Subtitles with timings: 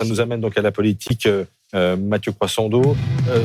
[0.00, 1.28] Ça nous amène donc à la politique.
[1.74, 2.96] Euh, Mathieu Croissando.
[3.28, 3.38] Euh,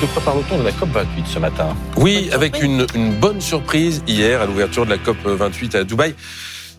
[0.00, 1.74] de quoi parle-t-on de la COP 28 ce matin?
[1.96, 6.14] Oui, avec une, une, bonne surprise hier à l'ouverture de la COP 28 à Dubaï.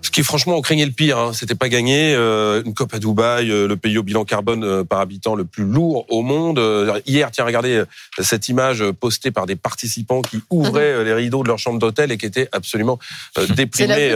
[0.02, 1.18] Ce qui, franchement, on craignait le pire.
[1.18, 1.34] Hein.
[1.34, 2.14] C'était pas gagné.
[2.16, 5.46] Euh, une COP à Dubaï, euh, le pays au bilan carbone euh, par habitant le
[5.46, 6.62] plus lourd au monde.
[7.06, 7.84] hier, tiens, regardez
[8.20, 11.04] cette image postée par des participants qui ouvraient mhm.
[11.04, 13.00] les rideaux de leur chambre d'hôtel et qui étaient absolument
[13.56, 14.14] déprimés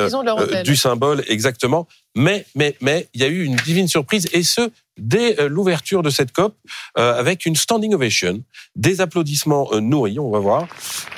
[0.64, 1.88] du symbole, exactement.
[2.16, 4.70] Mais, mais, mais, il y a eu une divine surprise, et ce,
[5.02, 6.56] dès l'ouverture de cette COP,
[6.96, 8.42] avec une standing ovation,
[8.76, 10.68] des applaudissements nourris, on va voir,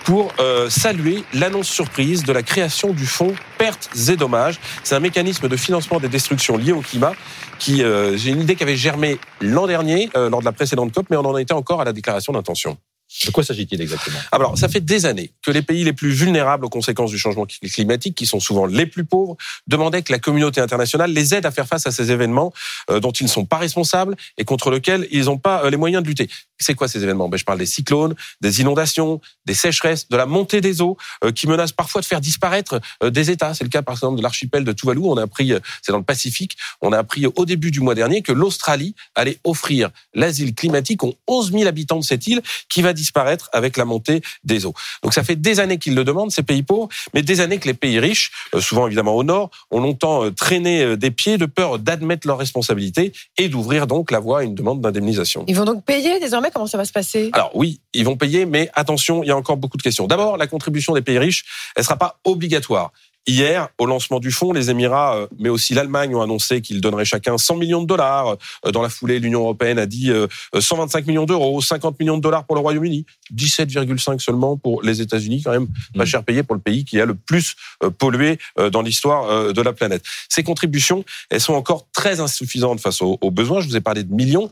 [0.06, 0.34] pour
[0.70, 4.59] saluer l'annonce surprise de la création du fonds pertes et dommages.
[4.84, 7.14] C'est un mécanisme de financement des destructions liées au climat
[7.59, 7.84] qui,
[8.16, 11.26] j'ai une idée qui avait germé l'an dernier, lors de la précédente COP, mais on
[11.26, 12.78] en était encore à la déclaration d'intention.
[13.26, 14.18] De quoi s'agit-il exactement?
[14.31, 17.46] Alors, ça fait des années que les pays les plus vulnérables aux conséquences du changement
[17.46, 21.52] climatique, qui sont souvent les plus pauvres, demandaient que la communauté internationale les aide à
[21.52, 22.54] faire face à ces événements
[22.90, 25.78] euh, dont ils ne sont pas responsables et contre lesquels ils n'ont pas euh, les
[25.78, 26.30] moyens de lutter.
[26.60, 27.28] C'est quoi ces événements?
[27.28, 31.32] Ben, Je parle des cyclones, des inondations, des sécheresses, de la montée des eaux euh,
[31.32, 33.54] qui menacent parfois de faire disparaître des États.
[33.54, 35.02] C'est le cas par exemple de l'archipel de Tuvalu.
[35.04, 38.22] On a appris, c'est dans le Pacifique, on a appris au début du mois dernier
[38.22, 42.94] que l'Australie allait offrir l'asile climatique aux 11 000 habitants de cette île qui va
[42.94, 44.73] disparaître avec la montée des eaux.
[45.02, 47.67] Donc ça fait des années qu'ils le demandent, ces pays pauvres, mais des années que
[47.67, 51.38] les pays riches, euh, souvent évidemment au nord, ont longtemps euh, traîné euh, des pieds
[51.38, 55.45] de peur d'admettre leurs responsabilités et d'ouvrir donc la voie à une demande d'indemnisation.
[55.48, 57.30] Ils vont donc payer désormais Comment ça va se passer?
[57.34, 60.08] Alors oui, ils vont payer, mais attention, il y a encore beaucoup de questions.
[60.08, 61.45] D'abord, la contribution des pays riches,
[61.76, 62.92] elle sera pas obligatoire.
[63.26, 67.06] Hier, au lancement du fonds, les Émirats, euh, mais aussi l'Allemagne ont annoncé qu'ils donneraient
[67.06, 68.36] chacun 100 millions de dollars.
[68.66, 70.12] Euh, dans la foulée, l'Union européenne a dit
[70.58, 75.00] 125 euh, millions d'euros, 50 millions de dollars pour le Royaume-Uni, 17,5 seulement pour les
[75.00, 76.06] États-Unis, quand même pas mm.
[76.06, 77.56] cher payé pour le pays qui a le plus
[77.98, 78.40] pollué
[78.72, 80.04] dans l'histoire de la planète.
[80.28, 83.62] Ces contributions, elles sont encore très insuffisantes face aux, besoins.
[83.62, 84.52] Je vous ai parlé de millions.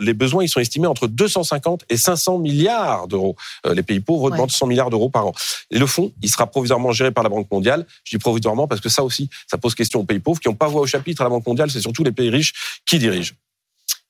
[0.00, 3.36] Les besoins, ils sont estimés entre 250 et 500 milliards d'euros.
[3.72, 5.32] Les pays pauvres demandent 100 milliards d'euros par an.
[5.70, 7.86] Et le fonds, il sera provisoirement géré par la Banque mondiale.
[8.04, 10.54] Je dis provisoirement parce que ça aussi, ça pose question aux pays pauvres qui n'ont
[10.54, 11.70] pas voix au chapitre à la Banque mondiale.
[11.70, 13.34] C'est surtout les pays riches qui dirigent.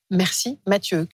[0.09, 1.01] Merci Mathieu.